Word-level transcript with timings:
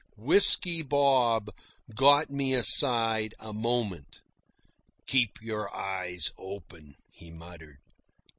Whisky 0.17 0.81
Bob 0.81 1.49
got 1.93 2.31
me 2.31 2.55
aside 2.55 3.35
a 3.39 3.53
moment. 3.53 4.19
"Keep 5.05 5.39
your 5.43 5.71
eyes 5.75 6.31
open," 6.39 6.95
he 7.11 7.29
muttered. 7.29 7.77